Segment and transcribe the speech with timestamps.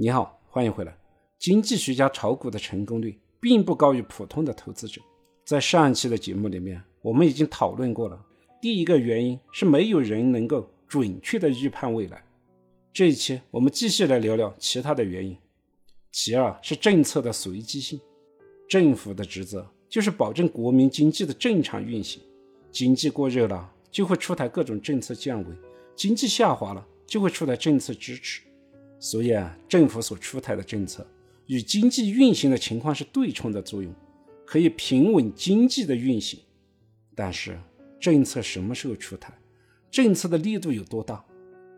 [0.00, 0.96] 你好，欢迎回来。
[1.40, 5.02] 经济学家炒股的成功率并不高于普通的投资者。
[5.44, 8.24] 在上一期的节目里面，我们已经讨论过了。
[8.62, 12.24] 第一个原因是没有人能够准确的预判未来。
[12.92, 15.36] 这一期我们继续来聊聊其他的原因。
[16.12, 18.00] 其二是政策的随机性。
[18.68, 22.22] 政府的职责就是保证国民经济的正常运行。
[22.70, 25.50] 经济过热了，就会出台各种政策降维；
[25.96, 28.42] 经济下滑了，就会出台政策支持。
[29.00, 31.06] 所以啊，政府所出台的政策
[31.46, 33.94] 与经济运行的情况是对冲的作用，
[34.44, 36.40] 可以平稳经济的运行。
[37.14, 37.58] 但是，
[38.00, 39.32] 政策什么时候出台，
[39.90, 41.24] 政策的力度有多大，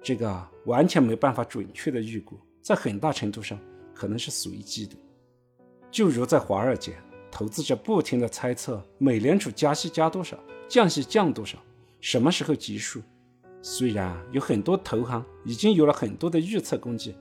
[0.02, 3.58] 这个完全没办法准确的预估，在很大程度上
[3.94, 4.96] 可能是随机的。
[5.90, 6.94] 就如在华尔街，
[7.30, 11.58] 投资者不停地猜测美联储加息加多少，降息降多少，
[12.00, 13.02] 什么时候结束。
[13.62, 17.14] 虽然有很多投行已经有了很多的预测工具，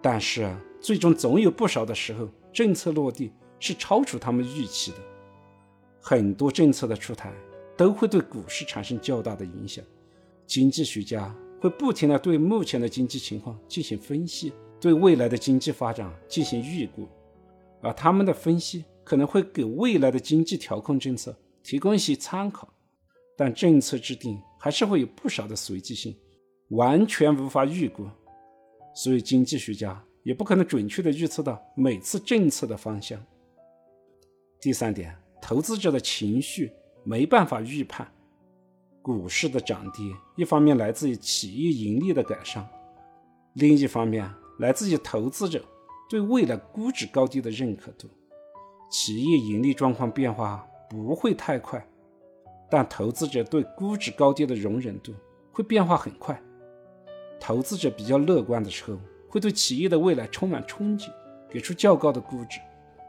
[0.00, 4.98] 但是最终总有不少的时候，政策落地是超出他们预期的。
[6.00, 7.32] 很多政策的出台
[7.76, 9.84] 都会对股市产生较大的影响。
[10.46, 17.08] 经济学家会不停地对目前的经济情况进行分析，对未来的经济发展进行预估，
[17.80, 22.68] 而他们的分析可能会给未来的经济调控政策提供一些参考。
[23.36, 26.16] 但政策制定还是会有不少的随机性，
[26.68, 28.08] 完全无法预估，
[28.94, 33.22] 所以经济学家也不可能准确的预测到每次政策的方向。
[34.58, 36.72] 第三点，投资者的情绪
[37.04, 38.10] 没办法预判，
[39.02, 40.02] 股市的涨跌
[40.34, 42.66] 一方面来自于企业盈利的改善，
[43.56, 44.26] 另一方面
[44.60, 45.62] 来自于投资者
[46.08, 48.08] 对未来估值高低的认可度。
[48.90, 51.86] 企业盈利状况变化不会太快。
[52.76, 55.14] 但投资者对估值高低的容忍度
[55.52, 56.42] 会变化很快。
[57.38, 61.08] 投资者比较乐观的时候，会对企业的未来充满憧憬，
[61.48, 62.58] 给出较高的估值，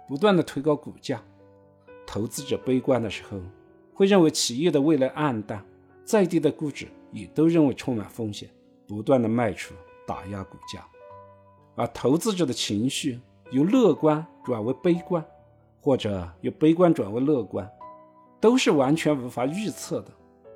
[0.07, 1.17] 不断的推高股价；
[2.05, 3.39] 投资者悲观的时候，
[3.91, 5.65] 会认为企业的未来暗淡，
[6.03, 8.47] 再低的估值也都认为充满风险，
[8.85, 9.73] 不断的卖出，
[10.05, 10.85] 打压股价。
[11.73, 13.19] 而投资者的情绪
[13.49, 15.25] 由乐观转为悲观，
[15.81, 17.67] 或者由悲观转为乐观。
[18.45, 20.11] 都是完全无法预测的，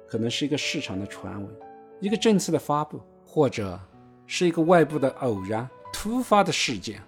[0.07, 1.51] 可能是一个市场的传闻，
[1.99, 3.79] 一个政策的发布，或者
[4.27, 7.01] 是一个外部的偶然突发的事件。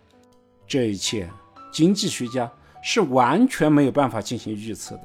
[0.65, 1.29] 这一切，
[1.71, 5.03] 经济学家是完全没有办法进行预测的。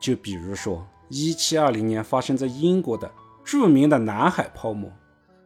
[0.00, 3.12] 就比如说，一七二零年发生在英国的
[3.44, 4.90] 著名的南海泡沫，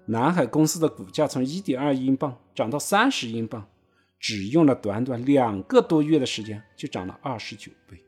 [0.06, 3.66] 南海公司的股价从一点二英镑涨到三十英镑，
[4.20, 8.00] 只用了短短两个多月的时间，就涨了二十九倍。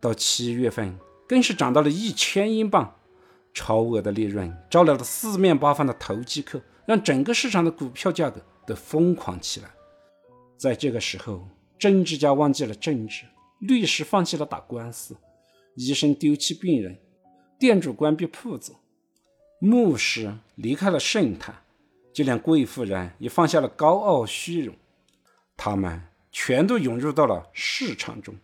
[0.00, 0.98] 到七月份，
[1.28, 2.94] 更是涨到了一千英镑，
[3.52, 9.68] 超额的利润招来了四面八方的投机客，让整个市场的股票价格都疯狂起来。
[10.56, 11.46] 在这个时候，
[11.78, 13.24] 政治家忘记了政治，
[13.60, 15.16] 律师放弃了打官司，
[15.74, 16.98] 医生丢弃病人，
[17.58, 18.74] 店主关闭铺子，
[19.60, 21.54] 牧师离开了圣坛，
[22.12, 24.74] 就连贵妇人也放下了高傲虚荣，
[25.56, 28.34] 他们全都涌入到了市场中。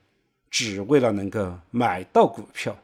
[0.55, 2.79] 只为了能够买到股票，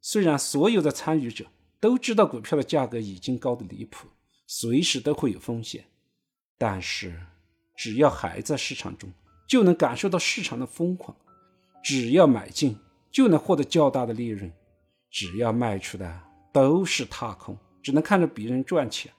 [0.00, 1.46] 虽然所有的参与者
[1.78, 4.08] 都知道股票的价格已经高的离谱，
[4.48, 5.84] 随时都会有风险，
[6.58, 7.16] 但是
[7.76, 9.08] 只要还在市场中，
[9.48, 11.16] 就能感受到市场的疯狂；
[11.84, 12.76] 只要买进，
[13.12, 14.50] 就能获得较大的利润；
[15.08, 16.20] 只要卖出的
[16.52, 19.12] 都是踏空，只能看着别人赚钱。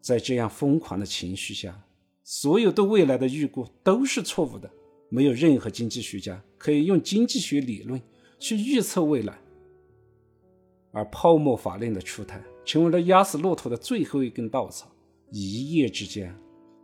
[0.00, 1.78] 在这样疯狂的情绪下，
[2.24, 4.70] 所有对未来的预估都是错误的。
[5.14, 8.00] 没有任何经济学家可以用经济学理论
[8.38, 9.38] 去预测未来，
[10.90, 14.90] 而泡沫法令的出台成为了压死骆驼的最后一根稻草。
[15.30, 16.34] 一夜之间，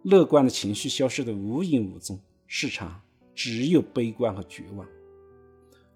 [0.03, 3.01] 乐观的情绪消失得无影无踪，市场
[3.35, 4.87] 只有悲观和绝望。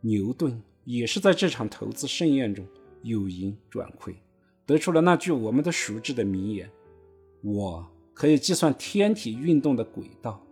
[0.01, 2.67] 牛顿也是在这场投资盛宴中
[3.03, 4.17] 有盈转亏，
[4.65, 6.71] 得出了那句我们都熟知的名言
[7.45, 10.43] ：“我可以计算天体运动的轨道，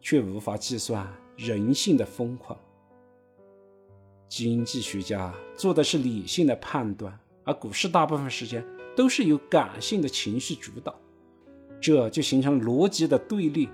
[0.00, 1.06] 却无法计算。”
[1.36, 2.58] 人性的疯狂。
[4.28, 8.64] 经济学家做的是理性的判断，而股市大部分时间
[8.96, 10.98] 都是由感性的情绪主导，
[11.80, 13.68] 这就形成逻辑的对立。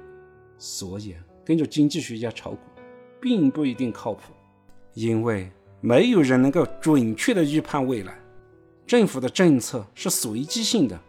[0.59, 2.59] 所以，跟着经济学家炒股，
[3.21, 4.33] 并不一定靠谱，
[4.93, 5.51] 因为
[5.81, 8.17] 没有人能够准确的预判未来。
[8.87, 11.01] 政府的政策是随机性的，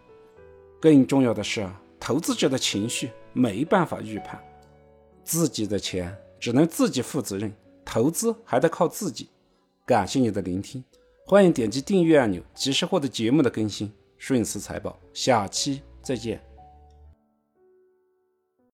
[0.80, 4.42] 更重要的是，投资者的情绪没办法预判，
[5.24, 6.16] 自己的钱。
[6.44, 7.54] 只能自己负责任，
[7.86, 9.30] 投资还得靠自己。
[9.86, 10.84] 感谢你的聆听，
[11.26, 13.90] 欢迎点击订阅按钮，及时获得节目的更新。
[14.18, 16.53] 顺思财宝，下期再见。